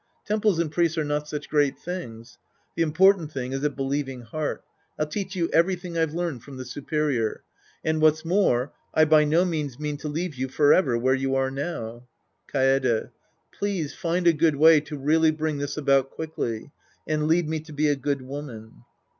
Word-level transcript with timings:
Temples 0.25 0.57
and 0.57 0.71
priests 0.71 0.97
are 0.97 1.03
not 1.03 1.27
such 1.27 1.47
great 1.47 1.77
things. 1.77 2.39
The 2.75 2.81
important 2.81 3.31
thing 3.31 3.51
is 3.53 3.63
a 3.63 3.69
believing 3.69 4.21
heart. 4.23 4.63
I'll 4.97 5.05
teach 5.05 5.35
you 5.35 5.47
everything 5.53 5.95
I've 5.95 6.15
learned 6.15 6.41
from 6.41 6.57
the 6.57 6.65
superior. 6.65 7.43
And 7.85 8.01
what's 8.01 8.25
more, 8.25 8.73
I 8.95 9.05
by 9.05 9.25
no 9.25 9.45
means 9.45 9.79
mean 9.79 9.97
to 9.97 10.07
leave 10.07 10.33
you 10.33 10.47
forever 10.47 10.97
where 10.97 11.13
you 11.13 11.35
are 11.35 11.51
now. 11.51 12.07
Kaede. 12.51 13.11
Please 13.53 13.93
find 13.93 14.25
a 14.25 14.33
good 14.33 14.55
way 14.55 14.79
to 14.79 14.97
really 14.97 15.29
bring 15.29 15.59
this 15.59 15.77
about 15.77 16.09
quickly. 16.09 16.71
And 17.07 17.27
lead 17.27 17.47
me 17.47 17.59
to 17.59 17.71
be 17.71 17.87
a 17.87 17.95
good 17.95 18.23
woman. 18.23 18.83